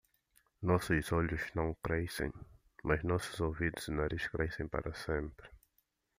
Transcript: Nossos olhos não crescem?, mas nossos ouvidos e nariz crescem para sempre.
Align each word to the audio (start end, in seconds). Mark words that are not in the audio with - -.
Nossos 0.63 1.11
olhos 1.11 1.43
não 1.53 1.75
crescem?, 1.75 2.33
mas 2.83 3.03
nossos 3.03 3.39
ouvidos 3.39 3.87
e 3.87 3.91
nariz 3.91 4.27
crescem 4.29 4.67
para 4.67 4.91
sempre. 4.95 5.47